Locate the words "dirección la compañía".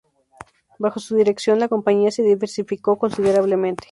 1.15-2.09